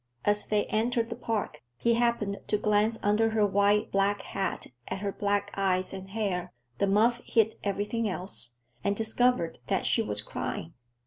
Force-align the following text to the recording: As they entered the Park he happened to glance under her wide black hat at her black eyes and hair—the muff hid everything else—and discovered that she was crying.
As 0.25 0.47
they 0.47 0.65
entered 0.65 1.09
the 1.11 1.15
Park 1.15 1.61
he 1.77 1.93
happened 1.93 2.39
to 2.47 2.57
glance 2.57 2.97
under 3.03 3.29
her 3.29 3.45
wide 3.45 3.91
black 3.91 4.23
hat 4.23 4.65
at 4.87 5.01
her 5.01 5.11
black 5.11 5.51
eyes 5.55 5.93
and 5.93 6.09
hair—the 6.09 6.87
muff 6.87 7.21
hid 7.23 7.53
everything 7.63 8.09
else—and 8.09 8.95
discovered 8.95 9.59
that 9.67 9.85
she 9.85 10.01
was 10.01 10.23
crying. 10.23 10.73